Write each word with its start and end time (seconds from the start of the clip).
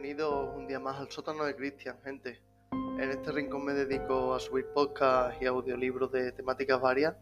bienvenidos 0.00 0.54
un 0.54 0.68
día 0.68 0.78
más 0.78 0.96
al 1.00 1.10
sótano 1.10 1.42
de 1.42 1.56
Cristian, 1.56 1.96
gente. 2.04 2.40
En 2.70 3.10
este 3.10 3.32
rincón 3.32 3.64
me 3.64 3.72
dedico 3.72 4.32
a 4.32 4.38
subir 4.38 4.66
podcasts 4.66 5.42
y 5.42 5.46
audiolibros 5.46 6.12
de 6.12 6.30
temáticas 6.30 6.80
varias, 6.80 7.16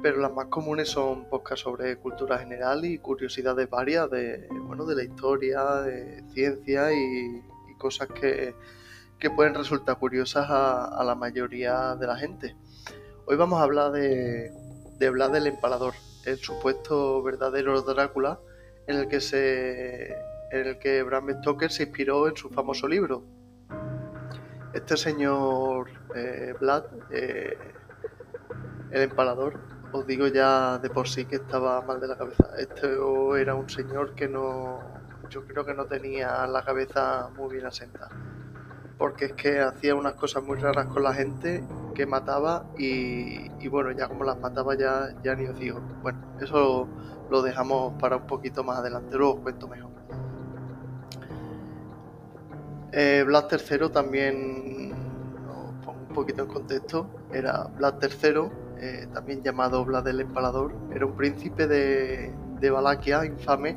pero 0.00 0.16
las 0.16 0.32
más 0.32 0.46
comunes 0.46 0.88
son 0.88 1.28
podcasts 1.28 1.64
sobre 1.64 1.96
cultura 1.96 2.38
general 2.38 2.86
y 2.86 2.96
curiosidades 2.96 3.68
varias 3.68 4.10
de, 4.10 4.48
bueno, 4.62 4.86
de 4.86 4.94
la 4.94 5.02
historia, 5.02 5.62
de 5.82 6.24
ciencia 6.32 6.90
y, 6.90 7.42
cosas 7.76 8.08
que, 8.08 8.54
pueden 9.34 9.54
resultar 9.54 9.98
curiosas 9.98 10.46
a, 10.48 11.04
la 11.04 11.14
mayoría 11.14 11.96
de 11.96 12.06
la 12.06 12.16
gente. 12.16 12.56
Hoy 13.26 13.36
vamos 13.36 13.60
a 13.60 13.64
hablar 13.64 13.92
de, 13.92 14.52
de 14.98 15.10
Vlad 15.10 15.36
el 15.36 15.48
Empalador, 15.48 15.92
el 16.24 16.38
supuesto 16.38 17.22
verdadero 17.22 17.82
Drácula 17.82 18.40
en 18.86 18.96
el 18.96 19.08
que 19.08 19.20
se 19.20 20.16
en 20.50 20.66
el 20.66 20.78
que 20.78 21.02
Bram 21.02 21.28
Stoker 21.40 21.70
se 21.70 21.84
inspiró 21.84 22.28
en 22.28 22.36
su 22.36 22.48
famoso 22.50 22.88
libro. 22.88 23.24
Este 24.72 24.96
señor 24.96 25.88
eh, 26.14 26.54
Vlad, 26.60 26.84
eh, 27.10 27.56
el 28.90 29.02
empalador, 29.02 29.58
os 29.92 30.06
digo 30.06 30.26
ya 30.26 30.78
de 30.78 30.90
por 30.90 31.08
sí 31.08 31.24
que 31.24 31.36
estaba 31.36 31.80
mal 31.82 32.00
de 32.00 32.08
la 32.08 32.16
cabeza. 32.16 32.48
Este 32.58 32.96
era 33.40 33.54
un 33.54 33.68
señor 33.68 34.14
que 34.14 34.28
no, 34.28 34.80
yo 35.30 35.46
creo 35.46 35.64
que 35.64 35.74
no 35.74 35.86
tenía 35.86 36.46
la 36.46 36.62
cabeza 36.64 37.30
muy 37.36 37.54
bien 37.54 37.66
asentada. 37.66 38.10
Porque 38.98 39.26
es 39.26 39.32
que 39.34 39.60
hacía 39.60 39.94
unas 39.94 40.14
cosas 40.14 40.42
muy 40.42 40.58
raras 40.58 40.86
con 40.86 41.02
la 41.02 41.12
gente 41.12 41.62
que 41.94 42.06
mataba 42.06 42.66
y, 42.78 43.68
bueno, 43.68 43.90
ya 43.92 44.08
como 44.08 44.24
las 44.24 44.38
mataba 44.38 44.74
ya, 44.74 45.14
ya 45.22 45.34
ni 45.34 45.46
os 45.46 45.58
digo. 45.58 45.80
Bueno, 46.02 46.18
eso 46.40 46.88
lo 47.30 47.42
dejamos 47.42 48.00
para 48.00 48.16
un 48.16 48.26
poquito 48.26 48.64
más 48.64 48.78
adelante, 48.78 49.16
luego 49.16 49.34
os 49.34 49.40
cuento 49.40 49.68
mejor. 49.68 49.85
Eh, 52.98 53.24
Vlad 53.26 53.52
III 53.52 53.90
también, 53.90 54.94
pongo 55.84 56.00
un 56.08 56.14
poquito 56.14 56.44
en 56.44 56.48
contexto, 56.48 57.06
era 57.30 57.64
Vlad 57.76 58.02
III, 58.02 58.48
eh, 58.80 59.06
también 59.12 59.42
llamado 59.42 59.84
Vlad 59.84 60.08
el 60.08 60.22
Empalador, 60.22 60.72
era 60.94 61.04
un 61.04 61.14
príncipe 61.14 61.66
de, 61.66 62.32
de 62.58 62.70
Valaquia 62.70 63.26
infame 63.26 63.76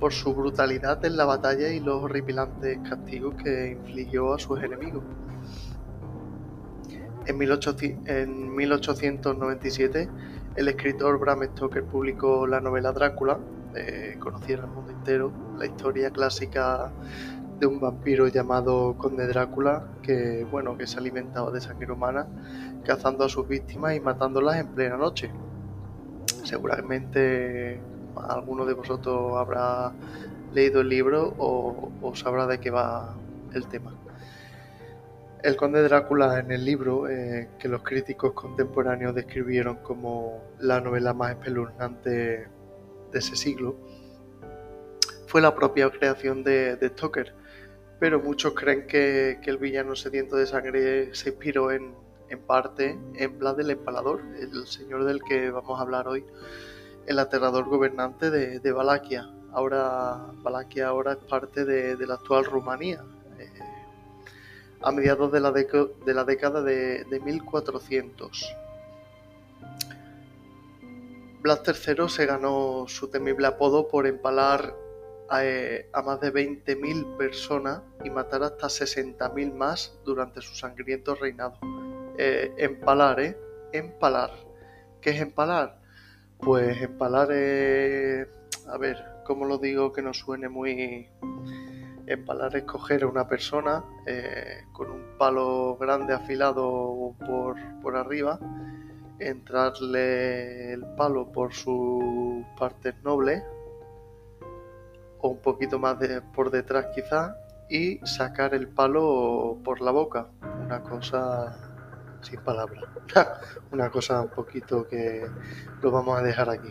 por 0.00 0.14
su 0.14 0.34
brutalidad 0.34 1.04
en 1.04 1.18
la 1.18 1.26
batalla 1.26 1.68
y 1.68 1.80
los 1.80 2.02
horripilantes 2.04 2.78
castigos 2.88 3.34
que 3.34 3.72
infligió 3.72 4.32
a 4.32 4.38
sus 4.38 4.62
enemigos. 4.62 5.02
En, 7.26 7.36
1897, 8.56 10.08
el 10.56 10.68
escritor 10.68 11.18
Bram 11.18 11.42
Stoker 11.44 11.84
publicó 11.84 12.46
la 12.46 12.62
novela 12.62 12.92
Drácula, 12.92 13.38
eh, 13.74 14.16
conocida 14.18 14.60
en 14.60 14.64
el 14.64 14.70
mundo 14.70 14.90
entero, 14.92 15.30
la 15.58 15.66
historia 15.66 16.10
clásica 16.10 16.90
de 17.58 17.66
un 17.66 17.80
vampiro 17.80 18.28
llamado 18.28 18.94
Conde 18.96 19.26
Drácula 19.26 19.84
que, 20.02 20.46
bueno, 20.50 20.76
que 20.76 20.86
se 20.86 20.98
alimentaba 20.98 21.50
de 21.50 21.60
sangre 21.60 21.90
humana, 21.92 22.26
cazando 22.84 23.24
a 23.24 23.28
sus 23.28 23.48
víctimas 23.48 23.96
y 23.96 24.00
matándolas 24.00 24.58
en 24.58 24.68
plena 24.68 24.96
noche. 24.96 25.30
Seguramente 26.44 27.80
alguno 28.16 28.64
de 28.64 28.74
vosotros 28.74 29.36
habrá 29.36 29.92
leído 30.52 30.80
el 30.80 30.88
libro 30.88 31.34
o, 31.38 32.12
sabrá 32.14 32.46
de 32.46 32.58
qué 32.58 32.70
va 32.70 33.14
el 33.52 33.66
tema. 33.66 33.92
El 35.42 35.56
conde 35.56 35.82
Drácula 35.82 36.40
en 36.40 36.50
el 36.50 36.64
libro, 36.64 37.08
eh, 37.08 37.48
que 37.58 37.68
los 37.68 37.82
críticos 37.82 38.32
contemporáneos 38.32 39.14
describieron 39.14 39.76
como 39.76 40.42
la 40.58 40.80
novela 40.80 41.14
más 41.14 41.30
espeluznante 41.30 42.48
de 43.12 43.18
ese 43.18 43.36
siglo, 43.36 43.76
fue 45.26 45.40
la 45.40 45.54
propia 45.54 45.90
creación 45.90 46.42
de, 46.42 46.76
de 46.76 46.88
Stoker, 46.88 47.34
pero 47.98 48.20
muchos 48.20 48.54
creen 48.54 48.86
que, 48.86 49.40
el 49.44 49.58
villano 49.58 49.96
sediento 49.96 50.36
de 50.36 50.46
sangre 50.46 51.14
se 51.14 51.30
inspiró 51.30 51.72
en, 51.72 51.94
parte 52.46 52.98
en 53.14 53.38
Vlad 53.38 53.60
el 53.60 53.70
Empalador, 53.70 54.22
el 54.38 54.66
señor 54.66 55.04
del 55.04 55.22
que 55.22 55.50
vamos 55.50 55.78
a 55.78 55.82
hablar 55.82 56.06
hoy, 56.08 56.24
el 57.06 57.18
aterrador 57.18 57.64
gobernante 57.64 58.30
de, 58.30 58.72
Valaquia. 58.72 59.30
Ahora, 59.52 60.26
Valaquia 60.42 60.88
ahora 60.88 61.12
es 61.12 61.18
parte 61.18 61.64
de, 61.64 62.06
la 62.06 62.14
actual 62.14 62.44
Rumanía. 62.44 63.02
Eh, 63.38 63.48
a 64.82 64.92
mediados 64.92 65.32
de 65.32 65.40
la, 65.40 65.50
de 65.50 66.24
década 66.26 66.62
de, 66.62 67.20
1400. 67.24 68.54
Vlad 71.40 71.60
III 71.66 72.08
se 72.08 72.26
ganó 72.26 72.84
su 72.88 73.08
temible 73.08 73.46
apodo 73.46 73.88
por 73.88 74.06
empalar 74.06 74.74
eh, 75.42 75.90
a, 75.92 76.02
más 76.02 76.20
de 76.20 76.32
20.000 76.32 77.16
personas 77.16 77.82
y 78.04 78.10
matar 78.10 78.42
hasta 78.42 78.68
60.000 78.68 79.52
más 79.52 79.98
durante 80.04 80.40
su 80.40 80.54
sangriento 80.54 81.14
reinado. 81.14 81.58
Eh, 82.16 82.52
empalar, 82.56 83.20
¿eh? 83.20 83.36
Empalar. 83.72 84.30
¿Qué 85.00 85.10
es 85.10 85.20
empalar? 85.20 85.80
Pues 86.38 86.80
empalar 86.80 87.30
es... 87.32 88.26
A 88.68 88.78
ver, 88.78 89.04
¿cómo 89.24 89.44
lo 89.44 89.58
digo 89.58 89.92
que 89.92 90.02
no 90.02 90.14
suene 90.14 90.48
muy... 90.48 91.08
Empalar 92.06 92.56
es 92.56 92.64
coger 92.64 93.02
a 93.02 93.06
una 93.06 93.28
persona 93.28 93.84
eh, 94.06 94.64
con 94.72 94.90
un 94.90 95.18
palo 95.18 95.76
grande 95.76 96.14
afilado 96.14 97.14
por, 97.26 97.56
por 97.82 97.96
arriba, 97.96 98.40
entrarle 99.18 100.72
el 100.72 100.86
palo 100.96 101.30
por 101.30 101.52
sus 101.52 102.44
partes 102.58 102.94
nobles, 103.04 103.42
o 105.20 105.28
un 105.28 105.40
poquito 105.40 105.78
más 105.78 105.98
de, 105.98 106.22
por 106.22 106.50
detrás 106.50 106.86
quizá 106.94 107.36
y 107.68 107.98
sacar 108.04 108.54
el 108.54 108.68
palo 108.68 109.58
por 109.64 109.80
la 109.80 109.90
boca. 109.90 110.28
Una 110.64 110.82
cosa 110.82 111.56
sin 112.22 112.40
palabras. 112.40 112.84
Una 113.72 113.90
cosa 113.90 114.22
un 114.22 114.30
poquito 114.30 114.86
que 114.86 115.26
lo 115.82 115.90
vamos 115.90 116.18
a 116.18 116.22
dejar 116.22 116.50
aquí. 116.50 116.70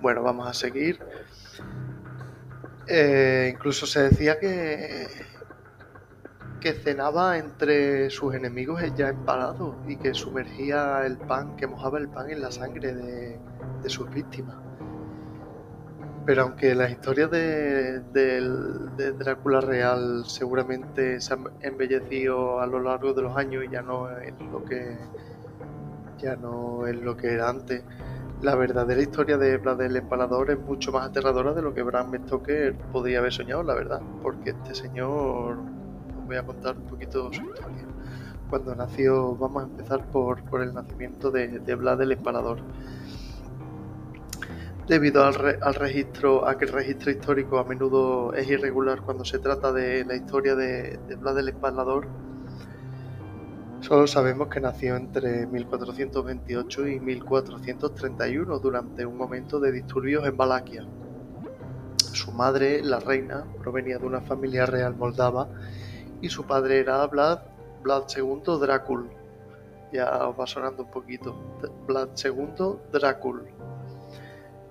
Bueno, 0.00 0.22
vamos 0.22 0.48
a 0.48 0.54
seguir. 0.54 1.00
Eh, 2.86 3.50
incluso 3.52 3.86
se 3.86 4.02
decía 4.02 4.38
que 4.38 5.08
que 6.66 6.72
cenaba 6.72 7.38
entre 7.38 8.10
sus 8.10 8.34
enemigos 8.34 8.82
ya 8.96 9.08
empalado 9.08 9.76
y 9.86 9.96
que 9.98 10.14
sumergía 10.14 11.06
el 11.06 11.16
pan, 11.16 11.54
que 11.54 11.68
mojaba 11.68 11.98
el 11.98 12.08
pan 12.08 12.28
en 12.28 12.40
la 12.40 12.50
sangre 12.50 12.92
de 12.92 13.88
sus 13.88 14.10
víctimas. 14.10 14.65
Pero 16.26 16.42
aunque 16.42 16.74
las 16.74 16.90
historias 16.90 17.30
de, 17.30 18.02
Drácula 19.16 19.60
real 19.60 20.24
seguramente 20.26 21.20
se 21.20 21.34
han 21.34 21.44
embellecido 21.60 22.60
a 22.60 22.66
lo 22.66 22.80
largo 22.80 23.14
de 23.14 23.22
los 23.22 23.36
años 23.36 23.64
y 23.64 23.70
ya 23.70 23.82
no 23.82 24.10
es 24.18 24.34
lo 24.40 24.64
que 24.64 24.98
ya 26.18 26.34
no 26.34 26.86
es 26.88 26.96
lo 27.00 27.16
que 27.16 27.32
era 27.32 27.48
antes. 27.48 27.84
La 28.42 28.56
verdadera 28.56 29.00
historia 29.00 29.38
de 29.38 29.56
Vlad 29.58 29.80
el 29.82 29.96
Empalador 29.96 30.50
es 30.50 30.58
mucho 30.58 30.90
más 30.90 31.06
aterradora 31.06 31.54
de 31.54 31.62
lo 31.62 31.72
que 31.72 31.82
Bram 31.82 32.12
Stoker 32.26 32.74
podría 32.92 33.20
haber 33.20 33.32
soñado, 33.32 33.62
la 33.62 33.74
verdad, 33.74 34.00
porque 34.22 34.50
este 34.50 34.74
señor, 34.74 35.58
os 36.18 36.26
voy 36.26 36.36
a 36.36 36.42
contar 36.42 36.76
un 36.76 36.86
poquito 36.86 37.32
su 37.32 37.44
historia. 37.44 37.84
Cuando 38.50 38.74
nació, 38.74 39.36
vamos 39.36 39.62
a 39.62 39.66
empezar 39.66 40.04
por, 40.06 40.42
por 40.44 40.62
el 40.62 40.74
nacimiento 40.74 41.30
de, 41.30 41.60
de 41.60 41.74
Vlad 41.76 42.02
el 42.02 42.12
Empalador 42.12 42.58
debido 44.86 45.24
al, 45.24 45.34
registro, 45.74 46.46
a 46.46 46.56
que 46.56 46.66
el 46.66 46.72
registro 46.72 47.10
histórico 47.10 47.58
a 47.58 47.64
menudo 47.64 48.32
es 48.34 48.48
irregular 48.48 49.02
cuando 49.02 49.24
se 49.24 49.38
trata 49.38 49.72
de 49.72 50.04
la 50.04 50.14
historia 50.14 50.54
de, 50.54 50.98
Vlad 51.18 51.38
el 51.38 51.48
Empalador. 51.48 52.06
Solo 53.80 54.06
sabemos 54.06 54.48
que 54.48 54.60
nació 54.60 54.96
entre 54.96 55.46
1428 55.46 56.88
y 56.88 57.00
1431 57.00 58.58
durante 58.58 59.04
un 59.04 59.16
momento 59.16 59.60
de 59.60 59.72
disturbios 59.72 60.26
en 60.26 60.36
Valaquia. 60.36 60.86
Su 62.12 62.32
madre, 62.32 62.82
la 62.82 63.00
reina, 63.00 63.44
provenía 63.58 63.98
de 63.98 64.06
una 64.06 64.20
familia 64.20 64.66
real 64.66 64.96
moldava 64.96 65.48
y 66.20 66.28
su 66.28 66.44
padre 66.44 66.78
era 66.78 67.06
Vlad, 67.06 67.40
Vlad 67.82 68.04
II 68.16 68.58
Drácul. 68.60 69.10
Ya 69.92 70.26
os 70.26 70.38
va 70.38 70.46
sonando 70.46 70.84
un 70.84 70.90
poquito. 70.90 71.36
Vlad 71.86 72.08
II 72.24 72.78
Drácul 72.92 73.42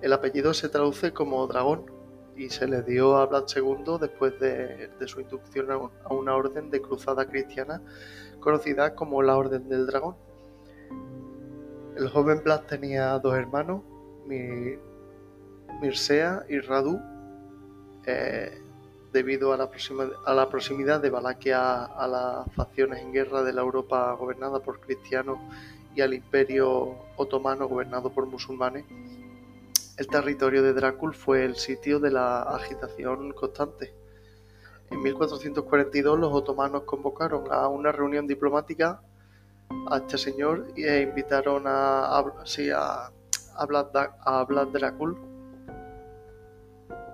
el 0.02 0.12
apellido 0.12 0.54
se 0.54 0.68
traduce 0.68 1.12
como 1.12 1.46
dragón 1.46 1.90
y 2.36 2.50
se 2.50 2.66
le 2.66 2.82
dio 2.82 3.16
a 3.16 3.26
Vlad 3.26 3.44
II 3.54 3.98
después 4.00 4.38
de, 4.38 4.90
su 5.06 5.20
inducción 5.20 5.68
a 5.70 6.14
una 6.14 6.34
orden 6.34 6.70
de 6.70 6.82
cruzada 6.82 7.26
cristiana 7.26 7.80
conocida 8.40 8.94
como 8.94 9.22
la 9.22 9.36
Orden 9.36 9.68
del 9.68 9.86
Dragón. 9.86 10.14
El 11.96 12.08
joven 12.10 12.42
Vlad 12.44 12.60
tenía 12.62 13.18
dos 13.18 13.34
hermanos, 13.34 13.82
Mirsea 15.80 16.44
y 16.48 16.60
Radu, 16.60 17.00
eh, 18.04 18.62
debido 19.12 19.52
a 19.52 19.56
la, 19.56 19.70
a 20.26 20.34
la, 20.34 20.48
proximidad 20.48 21.00
de 21.00 21.10
Valaquia 21.10 21.86
a 21.86 22.06
las 22.06 22.54
facciones 22.54 23.00
en 23.00 23.12
guerra 23.12 23.42
de 23.42 23.52
la 23.52 23.62
Europa 23.62 24.12
gobernada 24.12 24.60
por 24.60 24.78
cristianos 24.78 25.38
y 25.94 26.02
al 26.02 26.12
imperio 26.12 26.94
otomano 27.16 27.66
gobernado 27.66 28.10
por 28.10 28.26
musulmanes 28.26 28.84
el 29.96 30.06
territorio 30.08 30.62
de 30.62 30.74
Drácula 30.74 31.14
fue 31.14 31.44
el 31.44 31.56
sitio 31.56 31.98
de 31.98 32.10
la 32.10 32.42
agitación 32.42 33.32
constante. 33.32 33.94
En 34.90 35.02
1442 35.02 36.18
los 36.18 36.32
otomanos 36.32 36.82
convocaron 36.82 37.50
a 37.50 37.66
una 37.68 37.92
reunión 37.92 38.26
diplomática 38.26 39.00
a 39.90 39.96
este 39.96 40.18
señor 40.18 40.66
e 40.76 41.00
invitaron 41.00 41.66
a, 41.66 42.18
a, 42.18 43.10
a, 43.56 43.68
a 44.24 44.66
Dracul. 44.66 45.16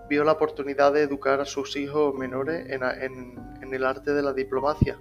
Vio 0.09 0.25
la 0.25 0.33
oportunidad 0.33 0.93
de 0.93 1.03
educar 1.03 1.41
a 1.41 1.45
sus 1.45 1.77
hijos 1.77 2.15
menores 2.15 2.69
en, 2.69 3.73
el 3.73 3.85
arte 3.85 4.13
de 4.13 4.23
la 4.23 4.35
diplomacia, 4.35 4.99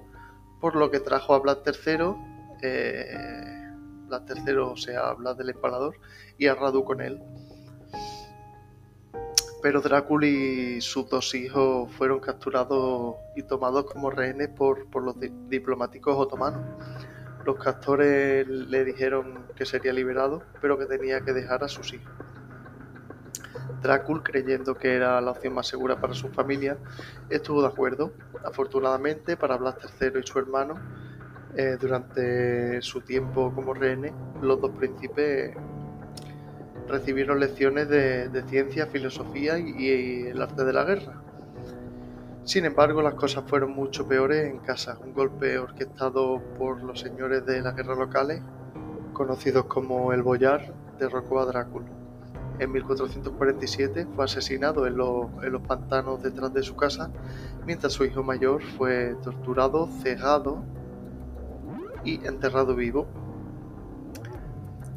por 0.62 0.78
lo 0.78 0.90
que 0.90 1.02
trajo 1.02 1.34
a 1.34 1.40
Vlad 1.40 1.58
III, 1.66 2.16
Vlad 4.08 4.60
o 4.60 4.78
sea, 4.78 5.14
Vlad 5.14 5.36
del 5.36 5.50
Empalador, 5.50 5.96
y 6.38 6.48
a 6.48 6.56
Radu 6.56 6.86
con 6.86 7.02
él 7.02 7.22
pero 9.62 9.82
Drácula 9.82 10.26
y 10.28 10.82
sus 10.82 11.10
dos 11.10 11.34
hijos 11.36 11.92
fueron 11.94 12.20
capturados 12.20 13.16
y 13.36 13.44
tomados 13.44 13.86
como 13.86 14.10
rehenes 14.10 14.50
por, 14.50 14.88
los 15.04 15.16
diplomáticos 15.50 16.18
otomanos. 16.18 16.62
Los 17.46 17.58
castores 17.58 18.48
le 18.48 18.86
dijeron 18.86 19.46
que 19.56 19.66
sería 19.66 19.94
liberado, 19.94 20.44
pero 20.62 20.78
que 20.78 20.86
tenía 20.86 21.22
que 21.22 21.34
dejar 21.34 21.64
a 21.64 21.68
sus 21.68 21.94
hijos. 21.94 22.12
Drácula, 23.82 24.22
creyendo 24.24 24.76
que 24.76 24.96
era 24.96 25.20
la 25.22 25.32
opción 25.32 25.54
más 25.54 25.68
segura 25.68 26.00
para 26.00 26.14
su 26.14 26.30
familia, 26.30 26.78
estuvo 27.30 27.62
de 27.62 27.68
acuerdo. 27.68 28.14
Afortunadamente 28.44 29.38
para 29.38 29.58
Blas 29.58 29.76
III 30.00 30.20
y 30.24 30.28
su 30.28 30.40
hermano, 30.40 30.76
eh, 31.56 31.78
durante 31.80 32.82
su 32.82 33.02
tiempo 33.02 33.52
como 33.54 33.74
rehenes, 33.74 34.14
los 34.42 34.62
dos 34.62 34.72
príncipes 34.72 35.56
recibieron 36.92 37.40
lecciones 37.40 37.90
de, 37.90 38.44
ciencia, 38.48 38.86
filosofía 38.86 39.58
y, 39.58 40.28
el 40.28 40.42
arte 40.42 40.64
de 40.64 40.74
la 40.74 40.84
guerra. 40.84 41.14
Sin 42.44 42.66
embargo, 42.66 43.02
las 43.02 43.14
cosas 43.16 43.44
fueron 43.48 43.72
mucho 43.72 44.08
peores 44.08 44.46
en 44.46 44.60
casa. 44.60 44.98
Un 45.04 45.14
golpe 45.14 45.58
orquestado 45.58 46.42
por 46.58 46.84
los 46.84 47.00
señores 47.00 47.46
de 47.46 47.62
la 47.62 47.72
guerra 47.72 47.96
locales, 47.96 48.42
conocidos 49.14 49.66
como 49.66 50.12
el 50.12 50.22
Boyar, 50.22 50.74
derrocó 51.00 51.40
a 51.40 51.46
Drácula. 51.46 51.88
En 52.60 52.72
1447 52.72 54.08
fue 54.16 54.26
asesinado 54.26 54.86
en, 54.86 54.98
los 54.98 55.62
pantanos 55.68 56.22
detrás 56.22 56.54
de 56.54 56.62
su 56.62 56.76
casa, 56.76 57.10
mientras 57.66 57.94
su 57.94 58.06
hijo 58.06 58.22
mayor 58.22 58.62
fue 58.78 59.16
torturado, 59.24 59.88
cegado 60.04 60.64
y 62.04 62.26
enterrado 62.28 62.76
vivo. 62.76 63.08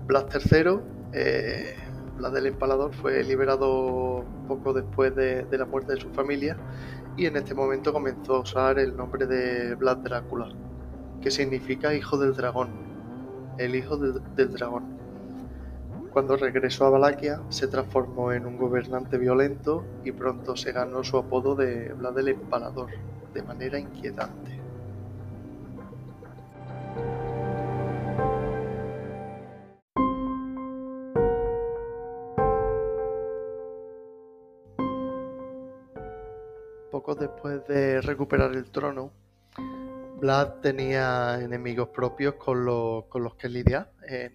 Blas 0.06 0.26
III 0.34 0.93
eh, 1.16 1.76
la 2.18 2.28
del 2.28 2.46
empalador 2.46 2.92
fue 2.92 3.22
liberado 3.22 4.24
poco 4.48 4.72
después 4.72 5.14
de, 5.14 5.46
la 5.50 5.64
muerte 5.64 5.94
de 5.94 6.00
su 6.00 6.10
familia 6.10 6.56
y 7.16 7.26
en 7.26 7.36
este 7.36 7.54
momento 7.54 7.92
comenzó 7.92 8.36
a 8.36 8.40
usar 8.40 8.78
el 8.80 8.96
nombre 8.96 9.26
de 9.26 9.76
Vlad 9.76 9.98
Drácula, 9.98 10.48
que 11.20 11.30
significa 11.30 11.94
hijo 11.94 12.18
del 12.18 12.34
dragón, 12.34 12.70
el 13.58 13.76
hijo 13.76 13.96
del, 13.96 14.52
dragón. 14.52 14.94
Cuando 16.12 16.36
regresó 16.36 16.86
a 16.86 16.90
Valaquia 16.90 17.40
se 17.48 17.68
transformó 17.68 18.32
en 18.32 18.46
un 18.46 18.56
gobernante 18.56 19.16
violento 19.16 19.84
y 20.04 20.10
pronto 20.10 20.56
se 20.56 20.72
ganó 20.72 21.04
su 21.04 21.16
apodo 21.16 21.54
de 21.54 21.92
Vlad 21.92 22.18
el 22.18 22.28
Empalador, 22.28 22.90
de 23.32 23.42
manera 23.42 23.78
inquietante. 23.78 24.53
Poco 36.94 37.16
después 37.16 37.66
de 37.66 38.00
recuperar 38.02 38.54
el 38.54 38.70
trono, 38.70 39.10
Vlad 40.20 40.60
tenía 40.60 41.40
enemigos 41.40 41.88
propios 41.88 42.36
con, 42.36 42.64
los 42.64 43.34
que 43.36 43.48
lidiar 43.48 43.90
en, 44.06 44.32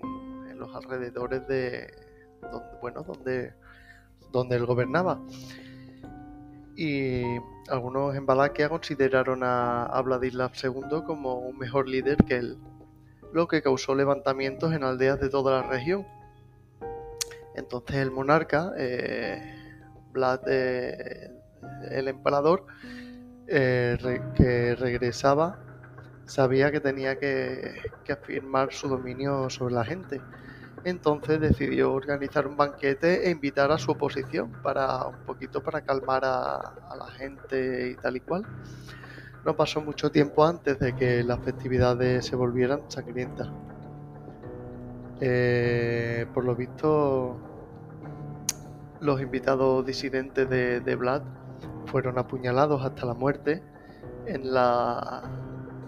los 0.59 0.75
alrededores 0.75 1.47
de 1.47 1.89
donde, 2.41 2.77
bueno, 2.81 3.03
donde, 3.03 3.53
donde 4.33 4.57
él 4.57 4.65
gobernaba. 4.65 5.21
Y 6.75 7.23
algunos 7.69 8.13
en 8.17 8.25
Valaquia 8.25 8.67
consideraron 8.67 9.39
a, 9.41 10.01
Vladislav 10.03 10.51
II 10.61 11.03
como 11.07 11.35
un 11.35 11.57
mejor 11.57 11.88
líder 11.88 12.17
que 12.25 12.39
él, 12.39 12.57
lo 13.31 13.47
que 13.47 13.61
causó 13.61 13.95
levantamientos 13.95 14.73
en 14.73 14.83
aldeas 14.83 15.21
de 15.21 15.29
toda 15.29 15.61
la 15.61 15.69
región. 15.69 16.06
Entonces 17.56 17.95
el 17.95 18.11
monarca, 18.11 18.73
eh, 18.77 19.56
Vlad 20.11 20.41
de, 20.41 21.39
el 21.91 22.07
emperador 22.07 22.65
eh, 23.47 23.97
que 24.35 24.75
regresaba 24.75 25.59
sabía 26.29 26.71
que 26.71 26.79
tenía 26.79 27.17
que, 27.17 27.81
afirmar 28.09 28.71
su 28.71 28.88
dominio 28.88 29.50
sobre 29.50 29.73
la 29.73 29.83
gente. 29.83 30.21
Entonces 30.83 31.41
decidió 31.41 31.91
organizar 31.91 32.47
un 32.47 32.56
banquete 32.56 33.27
e 33.27 33.31
invitar 33.31 33.71
a 33.71 33.77
su 33.77 33.91
oposición 33.91 34.51
para 34.63 35.06
un 35.07 35.17
poquito 35.25 35.61
para 35.61 35.81
calmar 35.81 36.23
a, 36.23 36.73
la 36.97 37.07
gente 37.17 37.89
y 37.89 37.95
tal 37.95 38.15
y 38.17 38.19
cual. 38.21 38.45
No 39.44 39.56
pasó 39.56 39.81
mucho 39.81 40.11
tiempo 40.11 40.45
antes 40.45 40.79
de 40.79 40.95
que 40.95 41.23
las 41.23 41.39
festividades 41.39 42.25
se 42.25 42.35
volvieran 42.35 42.81
sangrientas. 42.89 43.50
Eh, 45.21 46.27
por 46.33 46.45
lo 46.45 46.56
visto, 46.56 47.38
los 49.01 49.21
invitados 49.21 49.85
disidentes 49.85 50.50
de, 50.50 50.79
de 50.79 50.95
Vlad 50.95 51.23
fueron 51.85 52.17
apuñalados 52.17 52.83
hasta 52.83 53.06
la 53.06 53.13
muerte 53.13 53.63
en 54.25 54.53
la, 54.53 55.23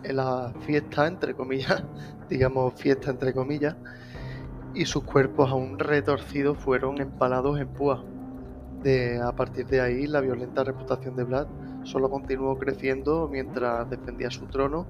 en 0.04 0.16
la 0.16 0.54
fiesta, 0.62 1.08
entre 1.08 1.34
comillas, 1.34 1.84
digamos 2.30 2.74
fiesta 2.74 3.12
entre 3.12 3.34
comillas, 3.34 3.76
y 4.74 4.86
sus 4.86 5.04
cuerpos 5.04 5.50
aún 5.52 5.78
retorcidos 5.80 6.58
fueron 6.58 7.00
empalados 7.02 7.60
en 7.60 7.68
púa. 7.68 8.04
De, 8.84 9.22
a 9.22 9.32
partir 9.36 9.68
de 9.68 9.80
ahí, 9.80 10.08
la 10.08 10.22
violenta 10.22 10.64
reputación 10.64 11.16
de 11.16 11.24
Vlad 11.24 11.48
solo 11.84 12.10
continuó 12.10 12.58
creciendo 12.58 13.30
mientras 13.32 13.88
defendía 13.90 14.32
su 14.32 14.48
trono 14.48 14.88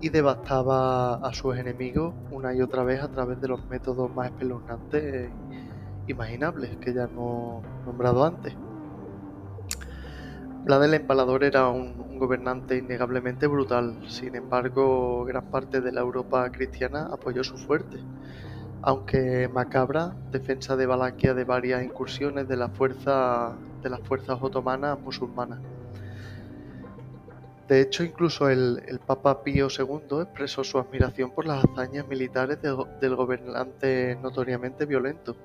y 0.00 0.08
devastaba 0.08 1.14
a 1.14 1.32
sus 1.34 1.56
enemigos 1.56 2.14
una 2.30 2.54
y 2.54 2.62
otra 2.62 2.84
vez 2.84 3.02
a 3.02 3.08
través 3.08 3.40
de 3.40 3.48
los 3.48 3.68
métodos 3.68 4.14
más 4.14 4.28
espeluznantes 4.28 5.30
imaginables 6.06 6.76
que 6.78 6.94
ya 6.94 7.04
hemos 7.04 7.64
nombrado 7.84 8.24
antes. 8.24 8.54
Vlad 10.64 10.84
el 10.84 10.94
Empalador 10.94 11.42
era 11.44 11.68
un, 11.68 12.18
gobernante 12.18 12.76
innegablemente 12.76 13.46
brutal, 13.46 13.96
sin 14.06 14.34
embargo 14.34 15.24
gran 15.24 15.50
parte 15.50 15.80
de 15.80 15.90
la 15.90 16.02
Europa 16.02 16.52
cristiana 16.52 17.08
apoyó 17.10 17.42
su 17.42 17.56
fuerte, 17.56 17.96
aunque 18.82 19.48
macabra 19.48 20.14
defensa 20.30 20.76
de 20.76 20.84
Valaquia 20.84 21.32
de 21.32 21.44
varias 21.44 21.82
incursiones 21.82 22.46
la 22.46 22.68
de 22.68 23.88
las 23.90 24.00
fuerzas 24.02 24.38
otomanas 24.42 25.00
musulmanas. 25.00 25.60
De 27.68 27.80
hecho, 27.80 28.04
incluso 28.04 28.50
el, 28.50 29.00
Papa 29.06 29.42
Pío 29.42 29.68
II 29.70 30.20
expresó 30.20 30.62
su 30.62 30.78
admiración 30.78 31.30
por 31.30 31.46
las 31.46 31.64
hazañas 31.64 32.06
militares 32.06 32.58
del 32.60 33.16
gobernante 33.16 34.18
notoriamente 34.20 34.84
violento. 34.84 35.36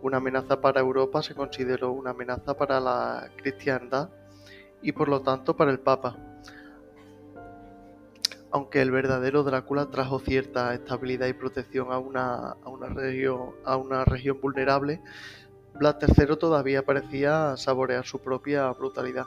Una 0.00 0.16
amenaza 0.16 0.58
para 0.60 0.80
Europa 0.80 1.22
se 1.22 1.34
consideró 1.34 1.92
una 1.92 2.10
amenaza 2.10 2.54
para 2.54 2.80
la 2.80 3.28
cristiandad 3.36 4.08
y 4.82 4.92
por 4.92 5.08
lo 5.08 5.22
tanto 5.22 5.56
para 5.56 5.70
el 5.70 5.78
Papa. 5.78 6.16
Aunque 8.50 8.82
el 8.82 8.90
verdadero 8.90 9.44
Drácula 9.44 9.86
trajo 9.86 10.18
cierta 10.18 10.74
estabilidad 10.74 11.26
y 11.26 11.32
protección 11.32 11.90
a 11.90 11.98
una, 11.98 12.54
región, 14.04 14.40
vulnerable, 14.42 15.00
Vlad 15.74 15.96
III 16.02 16.36
todavía 16.36 16.84
parecía 16.84 17.56
saborear 17.56 18.04
su 18.04 18.18
propia 18.18 18.70
brutalidad. 18.72 19.24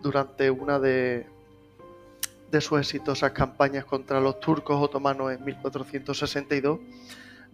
Durante 0.00 0.50
una 0.50 0.78
de, 0.78 1.26
de 2.50 2.60
sus 2.62 2.78
exitosas 2.78 3.32
campañas 3.32 3.84
contra 3.84 4.18
los 4.18 4.40
turcos 4.40 4.82
otomanos 4.82 5.32
en 5.32 5.44
1462, 5.44 6.80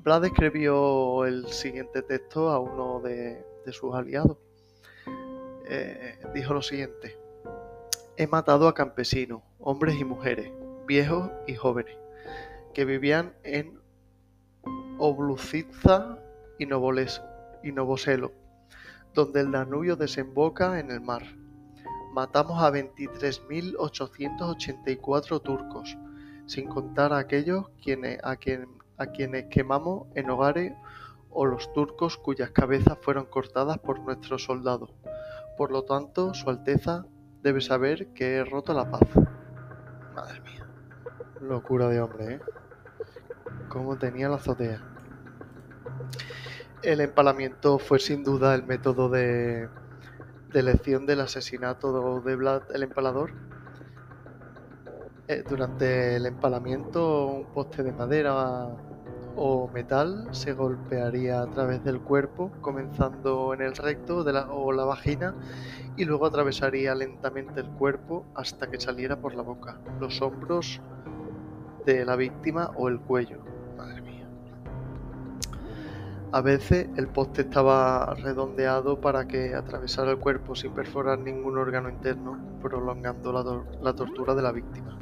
Vlad 0.04 0.26
escribió 0.26 1.24
el 1.24 1.48
siguiente 1.48 2.02
texto 2.02 2.50
a 2.50 2.60
uno 2.60 3.00
de 3.00 3.44
sus 3.72 3.92
aliados. 3.94 4.36
Eh, 5.74 6.18
dijo 6.34 6.52
lo 6.52 6.60
siguiente, 6.60 7.16
he 8.18 8.26
matado 8.26 8.68
a 8.68 8.74
campesinos, 8.74 9.40
hombres 9.58 9.98
y 9.98 10.04
mujeres, 10.04 10.52
viejos 10.86 11.30
y 11.46 11.54
jóvenes, 11.54 11.96
que 12.74 12.84
vivían 12.84 13.32
en 13.42 13.80
Obluciza 14.98 16.18
y, 16.58 16.64
y 16.64 17.72
Novoselo, 17.72 18.32
donde 19.14 19.40
el 19.40 19.50
Danubio 19.50 19.96
desemboca 19.96 20.78
en 20.78 20.90
el 20.90 21.00
mar. 21.00 21.22
Matamos 22.12 22.62
a 22.62 22.70
23.884 22.70 25.42
turcos, 25.42 25.96
sin 26.44 26.68
contar 26.68 27.14
a 27.14 27.18
aquellos 27.18 27.64
a, 28.22 28.36
a 28.98 29.06
quienes 29.06 29.46
quemamos 29.46 30.06
en 30.16 30.28
hogares 30.28 30.74
o 31.30 31.46
los 31.46 31.72
turcos 31.72 32.18
cuyas 32.18 32.50
cabezas 32.50 32.98
fueron 33.00 33.24
cortadas 33.24 33.78
por 33.78 34.00
nuestros 34.00 34.44
soldados 34.44 34.90
Por 35.56 35.70
lo 35.70 35.84
tanto, 35.84 36.34
Su 36.34 36.50
Alteza 36.50 37.04
debe 37.42 37.60
saber 37.60 38.12
que 38.14 38.36
he 38.36 38.44
roto 38.44 38.72
la 38.72 38.90
paz. 38.90 39.02
Madre 40.14 40.40
mía. 40.40 40.66
Locura 41.40 41.88
de 41.88 42.00
hombre, 42.00 42.34
¿eh? 42.34 42.40
Cómo 43.68 43.96
tenía 43.96 44.28
la 44.28 44.36
azotea. 44.36 44.80
El 46.82 47.00
empalamiento 47.00 47.78
fue 47.78 47.98
sin 47.98 48.24
duda 48.24 48.54
el 48.54 48.64
método 48.64 49.08
de, 49.08 49.68
de 50.52 50.60
elección 50.60 51.06
del 51.06 51.20
asesinato 51.20 52.20
de 52.20 52.36
Vlad 52.36 52.62
el 52.74 52.82
Empalador. 52.82 53.32
Eh, 55.28 55.44
durante 55.48 56.16
el 56.16 56.26
empalamiento, 56.26 57.26
un 57.26 57.46
poste 57.52 57.82
de 57.82 57.92
madera 57.92 58.68
o 59.36 59.68
metal 59.72 60.28
se 60.32 60.52
golpearía 60.52 61.42
a 61.42 61.46
través 61.46 61.82
del 61.84 62.00
cuerpo, 62.00 62.50
comenzando 62.60 63.54
en 63.54 63.62
el 63.62 63.74
recto 63.74 64.24
de 64.24 64.32
la, 64.32 64.50
o 64.50 64.72
la 64.72 64.84
vagina 64.84 65.34
y 65.96 66.04
luego 66.04 66.26
atravesaría 66.26 66.94
lentamente 66.94 67.60
el 67.60 67.68
cuerpo 67.68 68.24
hasta 68.34 68.70
que 68.70 68.80
saliera 68.80 69.16
por 69.16 69.34
la 69.34 69.42
boca, 69.42 69.78
los 70.00 70.20
hombros 70.22 70.80
de 71.84 72.04
la 72.04 72.16
víctima 72.16 72.70
o 72.76 72.88
el 72.88 73.00
cuello. 73.00 73.38
Madre 73.76 74.00
mía. 74.00 74.26
A 76.32 76.40
veces 76.40 76.88
el 76.96 77.08
poste 77.08 77.42
estaba 77.42 78.14
redondeado 78.14 79.00
para 79.00 79.26
que 79.26 79.54
atravesara 79.54 80.12
el 80.12 80.18
cuerpo 80.18 80.54
sin 80.54 80.72
perforar 80.72 81.18
ningún 81.18 81.58
órgano 81.58 81.88
interno, 81.88 82.38
prolongando 82.62 83.32
la, 83.32 83.82
la 83.82 83.92
tortura 83.94 84.34
de 84.34 84.42
la 84.42 84.52
víctima. 84.52 84.98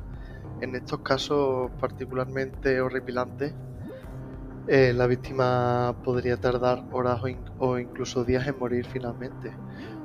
En 0.61 0.75
estos 0.75 1.01
casos 1.01 1.71
particularmente 1.81 2.81
horripilantes, 2.81 3.55
eh, 4.73 4.93
la 4.93 5.09
víctima 5.09 5.97
podría 6.05 6.37
tardar 6.37 6.85
horas 6.93 7.21
o, 7.59 7.77
incluso 7.77 8.23
días 8.23 8.47
en 8.47 8.57
morir 8.57 8.87
finalmente, 8.87 9.51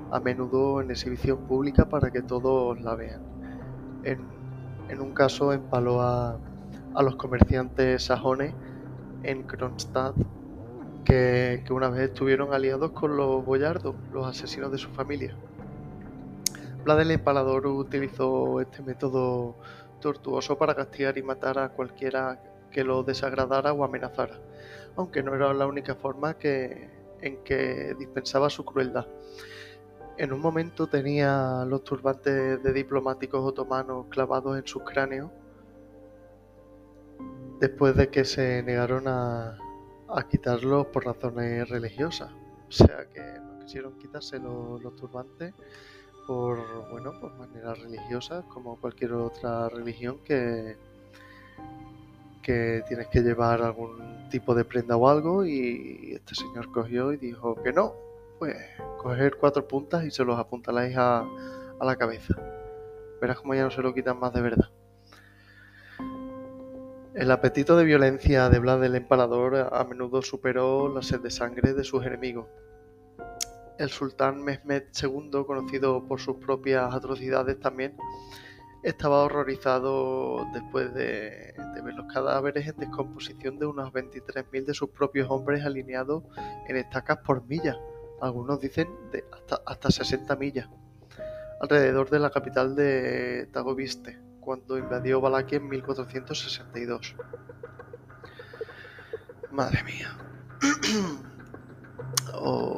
a 0.10 0.20
menudo 0.20 0.82
en 0.82 0.90
exhibición 0.90 1.38
pública 1.46 1.88
para 1.88 2.10
que 2.10 2.24
todos 2.24 2.82
la 2.82 2.96
vean. 2.96 3.22
En, 4.04 4.26
un 5.00 5.14
caso 5.14 5.54
empaló 5.54 6.02
a, 6.02 6.40
los 7.00 7.16
comerciantes 7.16 8.06
sajones 8.06 8.56
en 9.22 9.44
Kronstadt 9.44 10.16
que, 11.04 11.62
que, 11.64 11.72
una 11.72 11.90
vez 11.90 12.10
estuvieron 12.10 12.52
aliados 12.52 12.90
con 12.90 13.18
los 13.18 13.46
boyardos, 13.46 13.94
los 14.12 14.26
asesinos 14.26 14.72
de 14.72 14.80
su 14.80 14.90
familia. 14.90 15.36
Vlad 16.84 17.02
el 17.02 17.12
Empalador 17.12 17.68
utilizó 17.68 18.60
este 18.62 18.82
método 18.82 19.58
tortuoso 20.00 20.58
para 20.58 20.74
castigar 20.74 21.20
y 21.20 21.22
matar 21.22 21.60
a 21.60 21.70
cualquiera 21.70 22.40
que 22.76 22.84
lo 22.84 23.04
desagradara 23.04 23.72
o 23.72 23.86
amenazara, 23.86 24.38
aunque 24.98 25.24
no 25.24 25.34
era 25.34 25.54
la 25.54 25.66
única 25.66 25.96
forma 25.96 26.38
que, 26.38 26.90
en 27.22 27.42
que 27.46 27.96
dispensaba 27.98 28.50
su 28.50 28.66
crueldad. 28.66 29.08
En 30.18 30.34
un 30.34 30.42
momento 30.42 30.86
tenía 30.86 31.64
los 31.66 31.86
turbantes 31.86 32.62
de 32.62 32.74
diplomáticos 32.74 33.40
otomanos 33.48 34.08
clavados 34.10 34.58
en 34.58 34.68
sus 34.68 34.84
cráneos, 34.84 35.32
después 37.62 37.96
de 37.96 38.10
que 38.10 38.26
se 38.26 38.62
negaron 38.62 39.08
a, 39.08 39.58
quitarlos 40.30 40.88
por 40.88 41.06
razones 41.06 41.70
religiosas. 41.70 42.30
O 42.68 42.72
sea 42.74 43.06
que 43.14 43.22
no 43.40 43.60
quisieron 43.60 43.98
quitarse 44.00 44.38
los, 44.38 44.84
los 44.84 44.94
turbantes 44.98 45.54
por 46.28 46.90
bueno 46.92 47.14
por 47.22 47.36
maneras 47.36 47.80
religiosas 47.80 48.44
como 48.46 48.76
cualquier 48.78 49.14
otra 49.14 49.70
religión 49.70 50.18
que 50.26 50.76
que 52.46 52.84
tienes 52.88 53.08
que 53.08 53.22
llevar 53.22 53.64
algún 53.64 54.30
tipo 54.30 54.54
de 54.54 54.64
prenda 54.64 54.96
o 54.96 55.10
algo 55.10 55.44
y 55.46 56.14
este 56.14 56.36
señor 56.36 56.72
cogió 56.72 57.12
y 57.12 57.18
dijo 57.18 57.56
que 57.64 57.74
no, 57.74 57.96
pues 58.38 58.56
coger 59.02 59.38
cuatro 59.38 59.68
puntas 59.68 60.06
y 60.06 60.12
se 60.12 60.24
los 60.24 60.38
apuntaláis 60.38 60.96
a, 60.96 61.22
a 61.80 61.86
la 61.86 61.96
cabeza. 61.96 62.36
Verás 63.20 63.40
como 63.40 63.56
ya 63.56 63.64
no 63.64 63.72
se 63.72 63.82
lo 63.82 63.96
quitan 63.96 64.20
más 64.20 64.32
de 64.34 64.42
verdad. 64.42 64.70
El 67.16 67.32
apetito 67.32 67.76
de 67.78 67.86
violencia 67.86 68.50
de 68.50 68.60
Vlad 68.60 68.84
el 68.84 68.94
Empalador 68.94 69.70
a 69.72 69.84
menudo 69.86 70.22
superó 70.22 70.94
la 70.94 71.02
sed 71.02 71.22
de 71.22 71.32
sangre 71.32 71.74
de 71.74 71.84
sus 71.84 72.06
enemigos. 72.06 72.46
El 73.80 73.90
sultán 73.90 74.44
Mehmed 74.44 74.84
II, 75.02 75.44
conocido 75.48 76.04
por 76.04 76.20
sus 76.20 76.36
propias 76.38 76.94
atrocidades 76.94 77.60
también, 77.60 77.96
estaba 78.86 79.24
horrorizado 79.24 80.48
después 80.54 80.94
de, 80.94 81.56
ver 81.84 81.94
los 81.96 82.12
cadáveres 82.14 82.68
en 82.68 82.78
descomposición 82.78 83.58
de 83.58 83.66
unos 83.66 83.92
23.000 83.92 84.66
de 84.66 84.74
sus 84.76 84.90
propios 84.90 85.28
hombres 85.30 85.66
alineados 85.66 86.24
en 86.68 86.78
estacas 86.78 87.18
por 87.18 87.44
millas, 87.48 87.78
algunos 88.22 88.60
dicen 88.60 88.88
de 89.12 89.26
hasta, 89.34 89.60
hasta 89.66 89.90
60 89.90 90.36
millas, 90.36 90.70
alrededor 91.62 92.12
de 92.12 92.20
la 92.20 92.30
capital 92.30 92.76
de 92.76 93.50
Tagoviste, 93.52 94.20
cuando 94.40 94.78
invadió 94.78 95.20
Valaquia 95.20 95.58
en 95.58 95.68
1462. 95.68 97.16
Madre 99.52 99.84
mía. 99.84 100.16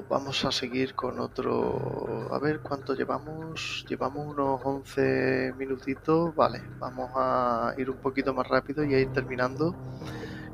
vamos 0.10 0.46
a 0.46 0.52
seguir 0.52 0.96
con 0.96 1.20
otro 1.20 2.28
a 2.32 2.40
ver 2.40 2.62
cuánto 2.62 2.94
llevamos. 2.94 3.86
Llevamos 3.88 4.28
unos 4.28 4.62
11 4.64 5.54
minutitos 5.58 6.36
vale 6.36 6.62
vamos 6.80 7.12
a 7.16 7.74
ir 7.78 7.90
un 7.90 7.98
poquito 7.98 8.34
más 8.34 8.48
rápido 8.48 8.84
y 8.84 8.94
a 8.94 9.00
ir 9.00 9.12
terminando 9.12 9.76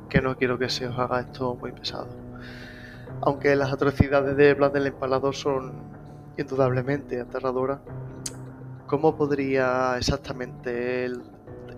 que 0.10 0.22
no 0.22 0.36
quiero 0.36 0.58
que 0.58 0.70
se 0.70 0.88
os 0.88 0.98
haga 0.98 1.22
esto 1.22 1.56
muy 1.56 1.72
pesado. 1.72 2.10
Aunque 3.22 3.56
las 3.56 3.72
atrocidades 3.72 4.36
de 4.36 4.54
Vlad 4.54 4.74
del 4.74 4.88
Empalador 4.88 5.36
son 5.36 5.74
indudablemente 6.38 7.22
aterradoras 7.22 7.80
¿cómo 8.88 9.16
podría 9.16 9.98
exactamente 9.98 11.06
el, 11.06 11.24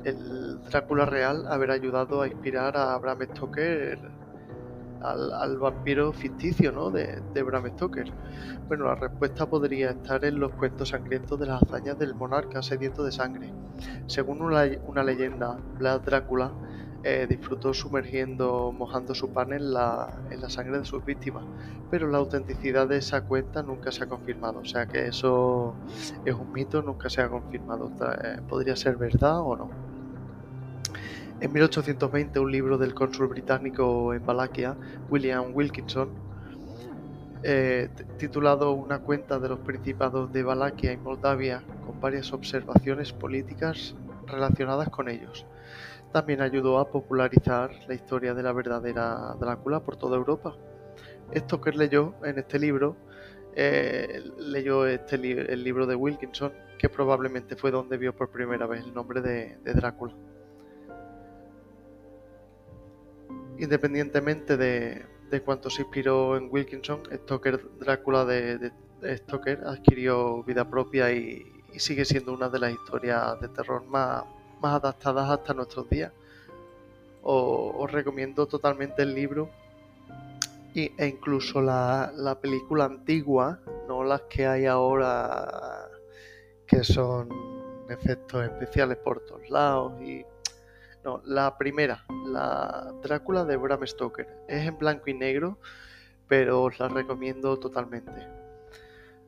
el 0.03 0.61
Drácula 0.63 1.05
real 1.05 1.47
haber 1.47 1.71
ayudado 1.71 2.21
a 2.21 2.27
inspirar 2.27 2.75
a 2.75 2.97
Bram 2.97 3.19
Stoker 3.21 3.99
al, 5.01 5.57
vampiro 5.57 6.11
ficticio 6.13 6.71
¿no? 6.71 6.89
de, 6.91 7.43
Bram 7.43 7.67
Stoker? 7.71 8.11
Bueno, 8.67 8.85
la 8.85 8.95
respuesta 8.95 9.47
podría 9.47 9.91
estar 9.91 10.23
en 10.25 10.39
los 10.39 10.51
cuentos 10.53 10.89
sangrientos 10.89 11.39
de 11.39 11.47
las 11.47 11.61
hazañas 11.63 11.97
del 11.99 12.15
monarca 12.15 12.61
sediento 12.61 13.03
de 13.03 13.11
sangre. 13.11 13.51
Según 14.07 14.41
una, 14.41 15.03
leyenda, 15.03 15.57
Vlad 15.77 16.01
Drácula 16.01 16.51
eh, 17.03 17.27
disfrutó 17.29 17.73
sumergiendo, 17.73 18.71
mojando 18.71 19.13
su 19.13 19.29
pan 19.29 19.53
en 19.53 19.73
la, 19.73 20.11
en 20.31 20.41
la 20.41 20.49
sangre 20.49 20.79
de 20.79 20.85
sus 20.85 21.05
víctimas, 21.05 21.43
pero 21.91 22.07
la 22.07 22.17
autenticidad 22.17 22.87
de 22.87 22.97
esa 22.97 23.21
cuenta 23.21 23.61
nunca 23.61 23.91
se 23.91 24.03
ha 24.03 24.07
confirmado, 24.07 24.59
o 24.59 24.65
sea 24.65 24.87
que 24.87 25.07
eso 25.07 25.75
es 26.25 26.33
un 26.33 26.51
mito, 26.51 26.81
nunca 26.81 27.09
se 27.09 27.21
ha 27.21 27.29
confirmado, 27.29 27.91
eh, 28.23 28.41
podría 28.49 28.75
ser 28.75 28.95
verdad 28.97 29.39
o 29.39 29.55
no. 29.55 29.69
En 31.41 31.51
1820, 31.51 32.39
un 32.39 32.49
libro 32.49 32.77
del 32.77 32.93
cónsul 32.93 33.27
británico 33.27 34.13
en 34.13 34.25
Valaquia, 34.25 34.77
William 35.09 35.51
Wilkinson, 35.53 36.09
eh, 37.43 37.89
titulado 38.17 38.71
Una 38.71 38.99
cuenta 38.99 39.37
de 39.37 39.49
los 39.49 39.59
principados 39.59 40.31
de 40.31 40.43
Valaquia 40.43 40.93
y 40.93 40.97
Moldavia, 40.97 41.61
con 41.85 41.99
varias 41.99 42.31
observaciones 42.31 43.11
políticas 43.11 43.95
relacionadas 44.27 44.89
con 44.89 45.09
ellos. 45.09 45.45
También 46.13 46.41
ayudó 46.41 46.79
a 46.79 46.89
popularizar 46.89 47.71
la 47.85 47.95
historia 47.95 48.33
de 48.33 48.41
la 48.41 48.53
verdadera 48.53 49.35
Drácula 49.37 49.81
por 49.81 49.97
toda 49.97 50.15
Europa. 50.15 50.55
Stoker 51.35 51.75
leyó 51.75 52.15
en 52.23 52.39
este 52.39 52.59
libro, 52.59 52.95
eh, 53.55 54.23
leyó 54.37 54.87
este 54.87 55.15
el 55.17 55.63
libro 55.65 55.85
de 55.85 55.95
Wilkinson, 55.95 56.53
que 56.79 56.87
probablemente 56.87 57.57
fue 57.57 57.71
donde 57.71 57.97
vio 57.97 58.15
por 58.15 58.29
primera 58.29 58.65
vez 58.67 58.85
el 58.85 58.93
nombre 58.93 59.19
de 59.19 59.57
Drácula. 59.65 60.15
Independientemente 63.57 64.57
de, 64.57 65.05
cuánto 65.43 65.69
se 65.69 65.81
inspiró 65.81 66.37
en 66.37 66.49
Wilkinson, 66.51 67.01
Stoker 67.11 67.61
Drácula 67.79 68.25
de, 68.25 68.71
Stoker 69.17 69.61
adquirió 69.65 70.43
vida 70.43 70.69
propia 70.69 71.11
y, 71.11 71.51
sigue 71.77 72.05
siendo 72.05 72.33
una 72.33 72.47
de 72.47 72.57
las 72.57 72.71
historias 72.71 73.39
de 73.41 73.49
terror 73.49 73.83
más, 73.85 74.23
más 74.61 74.75
adaptadas 74.75 75.29
hasta 75.29 75.53
nuestros 75.53 75.89
días. 75.89 76.11
Os, 77.21 77.91
recomiendo 77.91 78.45
totalmente 78.45 79.01
el 79.01 79.13
libro 79.13 79.49
y, 80.73 80.91
e 80.97 81.07
incluso 81.07 81.61
la, 81.61 82.13
la 82.15 82.39
película 82.39 82.85
antigua, 82.85 83.59
no 83.89 84.03
las 84.05 84.21
que 84.21 84.47
hay 84.47 84.65
ahora 84.65 85.89
que 86.65 86.83
son 86.83 87.29
efectos 87.89 88.45
especiales 88.45 88.97
por 88.97 89.19
todos 89.19 89.49
lados 89.49 90.01
y 90.01 90.25
no, 91.05 91.21
la 91.23 91.57
primera, 91.57 92.03
la 92.25 92.91
Drácula 93.03 93.45
de 93.45 93.55
Bram 93.57 93.85
Stoker. 93.85 94.27
Es 94.47 94.67
en 94.67 94.77
blanco 94.77 95.03
y 95.07 95.13
negro, 95.13 95.59
pero 96.27 96.63
os 96.63 96.79
la 96.79 96.87
recomiendo 96.87 97.57
totalmente. 97.59 98.11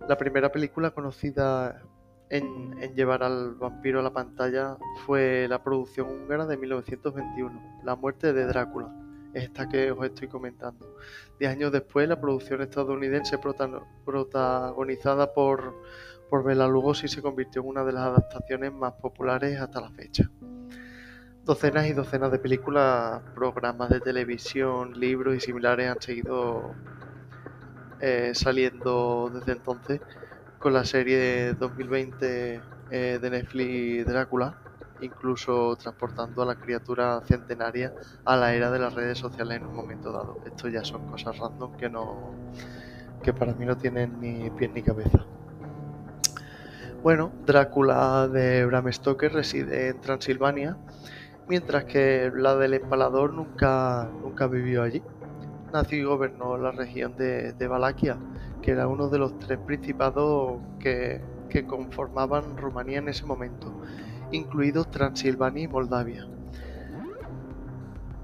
La 0.08 0.18
primera 0.18 0.52
película 0.52 0.90
conocida 0.92 1.84
en, 2.30 2.72
llevar 2.96 3.22
al 3.24 3.54
vampiro 3.54 4.00
a 4.00 4.04
la 4.04 4.12
pantalla 4.12 4.76
fue 5.06 5.48
la 5.48 5.64
producción 5.64 6.10
húngara 6.10 6.48
de 6.48 6.58
1921, 6.58 7.82
La 7.84 7.96
muerte 7.96 8.34
de 8.34 8.46
Drácula, 8.46 8.92
es 9.34 9.44
esta 9.44 9.70
que 9.70 9.92
os 9.92 10.04
estoy 10.04 10.28
comentando. 10.28 10.98
Diez 11.40 11.52
años 11.52 11.72
después, 11.72 12.10
la 12.10 12.20
producción 12.20 12.64
estadounidense 12.64 13.38
protagonizada 14.04 15.32
por, 15.32 15.76
por 16.28 16.44
Bela 16.44 16.68
Lugosi 16.68 17.08
se 17.08 17.22
convirtió 17.22 17.62
en 17.62 17.68
una 17.68 17.84
de 17.84 17.92
las 17.92 18.04
adaptaciones 18.04 18.74
más 18.74 18.94
populares 18.94 19.62
hasta 19.62 19.80
la 19.80 19.92
fecha. 19.92 20.28
Docenas 21.48 21.88
y 21.88 21.94
docenas 21.94 22.30
de 22.30 22.40
películas, 22.40 23.22
programas 23.34 23.90
de 23.90 24.02
televisión, 24.02 25.00
libros 25.00 25.34
y 25.34 25.40
similares 25.40 25.90
han 25.90 26.02
seguido 26.02 26.76
eh, 28.02 28.34
saliendo 28.34 29.32
desde 29.34 29.54
entonces 29.54 30.02
con 30.60 30.74
la 30.74 30.84
serie 30.84 31.54
2020 31.54 32.62
eh, 32.92 33.20
de 33.22 33.30
Netflix 33.30 34.06
Drácula, 34.06 34.58
incluso 35.00 35.78
transportando 35.78 36.42
a 36.42 36.46
la 36.46 36.56
criatura 36.56 37.22
centenaria 37.22 37.94
a 38.26 38.36
la 38.36 38.54
era 38.54 38.70
de 38.70 38.80
las 38.80 38.94
redes 38.94 39.18
sociales 39.18 39.62
en 39.62 39.68
un 39.68 39.74
momento 39.74 40.12
dado. 40.12 40.40
Esto 40.46 40.68
ya 40.68 40.84
son 40.84 41.10
cosas 41.10 41.38
random 41.38 41.78
que 41.78 41.90
no 41.90 42.34
que 43.24 43.32
para 43.32 43.54
mí 43.54 43.66
no 43.66 43.78
tienen 43.78 44.20
ni 44.20 44.50
pies 44.50 44.72
ni 44.74 44.84
cabeza. 44.84 45.26
Bueno, 47.02 47.32
Drácula 47.46 48.28
de 48.28 48.66
Bram 48.66 48.92
Stoker 48.92 49.32
reside 49.32 49.88
en 49.88 50.02
Transilvania, 50.02 50.76
mientras 51.48 51.86
que 51.86 52.32
la 52.36 52.56
del 52.56 52.74
empalador 52.74 53.34
nunca, 53.34 54.10
nunca 54.22 54.48
vivió 54.48 54.84
allí. 54.84 55.02
Nació 55.72 55.98
y 55.98 56.04
gobernó 56.04 56.58
la 56.58 56.72
región 56.72 57.16
de, 57.18 57.54
de 57.54 57.68
Valaquia, 57.68 58.18
que 58.62 58.72
era 58.72 58.88
uno 58.88 59.10
de 59.10 59.20
los 59.20 59.38
tres 59.40 59.60
principados 59.60 60.60
que, 60.80 61.22
que 61.50 61.66
conformaban 61.66 62.58
Rumanía 62.58 63.00
en 63.00 63.10
ese 63.10 63.26
momento, 63.26 63.72
incluidos 64.32 64.90
Transilvania 64.90 65.64
y 65.64 65.68
Moldavia. 65.68 66.28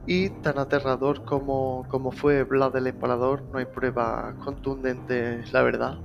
Y 0.05 0.29
tan 0.29 0.57
aterrador 0.57 1.23
como, 1.23 1.85
como 1.87 2.11
fue 2.11 2.43
Vlad 2.43 2.75
el 2.75 2.87
Empalador, 2.87 3.43
no 3.51 3.59
hay 3.59 3.65
pruebas 3.65 4.35
contundentes, 4.35 5.51
la 5.53 5.61
verdad, 5.61 5.97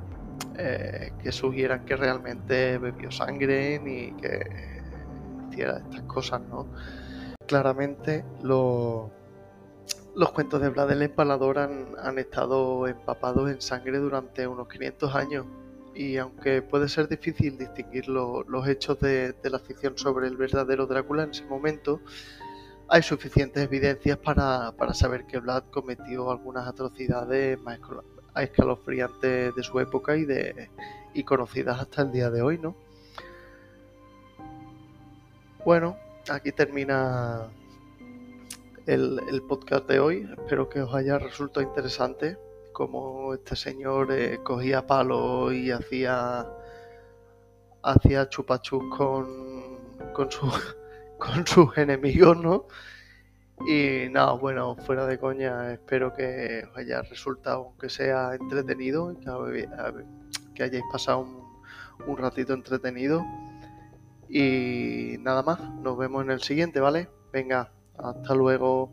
eh, 0.56 1.12
que 1.20 1.32
sugieran 1.32 1.84
que 1.84 1.96
realmente 1.96 2.78
bebió 2.78 3.10
sangre 3.10 3.80
ni 3.80 4.12
que 4.12 4.82
hiciera 5.50 5.78
estas 5.78 6.02
cosas, 6.02 6.42
¿no? 6.48 6.68
Claramente 7.48 8.24
los 8.42 9.10
cuentos 10.32 10.60
de 10.60 10.68
Vlad 10.68 10.92
el 10.92 11.02
Empalador 11.02 11.58
han, 11.58 11.96
han 12.00 12.18
estado 12.18 12.86
empapados 12.86 13.50
en 13.50 13.60
sangre 13.60 13.98
durante 13.98 14.46
unos 14.46 14.68
500 14.68 15.14
años 15.14 15.46
y 15.98 16.16
aunque 16.16 16.62
puede 16.62 16.88
ser 16.88 17.08
difícil 17.08 17.58
distinguir 17.58 18.08
los 18.08 18.68
hechos 18.68 19.00
de, 19.00 19.34
la 19.42 19.58
ficción 19.58 19.98
sobre 19.98 20.28
el 20.28 20.36
verdadero 20.36 20.86
Drácula 20.86 21.24
en 21.24 21.30
ese 21.30 21.44
momento, 21.44 22.00
hay 22.86 23.02
suficientes 23.02 23.64
evidencias 23.64 24.16
para, 24.18 24.72
saber 24.94 25.24
que 25.26 25.40
Vlad 25.40 25.64
cometió 25.72 26.30
algunas 26.30 26.68
atrocidades 26.68 27.60
más 27.62 27.80
escalofriantes 28.36 29.56
de 29.56 29.62
su 29.64 29.80
época 29.80 30.16
y, 30.16 30.24
de, 30.24 30.70
y 31.14 31.24
conocidas 31.24 31.80
hasta 31.80 32.02
el 32.02 32.12
día 32.12 32.30
de 32.30 32.42
hoy, 32.42 32.58
¿no? 32.58 32.76
Bueno, 35.64 35.96
aquí 36.30 36.52
termina 36.52 37.48
el, 38.86 39.42
podcast 39.48 39.88
de 39.88 40.00
hoy. 40.00 40.28
Espero 40.38 40.68
que 40.68 40.82
os 40.82 40.94
haya 40.94 41.18
resultado 41.18 41.66
interesante 41.66 42.36
como 42.72 43.34
este 43.34 43.56
señor 43.56 44.12
eh, 44.12 44.38
cogía 44.44 44.86
palos 44.86 45.52
y 45.52 45.70
hacía 45.70 46.46
hacía 47.82 48.28
chupachus 48.28 48.82
con 48.96 49.48
con, 50.12 50.28
con 51.18 51.46
sus 51.46 51.76
enemigos, 51.78 52.36
¿no? 52.36 52.66
Y 53.66 54.08
nada, 54.10 54.32
bueno, 54.32 54.76
fuera 54.76 55.04
de 55.06 55.18
coña, 55.18 55.72
espero 55.72 56.12
que 56.14 56.64
os 56.70 56.76
haya 56.76 57.02
resultado, 57.02 57.66
aunque 57.66 57.90
sea 57.90 58.34
entretenido, 58.34 59.16
que, 60.54 60.62
hayáis 60.62 60.84
pasado 60.92 61.26
un 62.06 62.16
ratito 62.16 62.52
entretenido. 62.52 63.24
Y 64.28 65.16
nada 65.20 65.42
más, 65.42 65.60
nos 65.82 65.96
vemos 65.96 66.24
en 66.24 66.30
el 66.30 66.42
siguiente, 66.42 66.80
¿vale? 66.80 67.08
Venga, 67.32 67.72
hasta 67.98 68.34
luego. 68.34 68.90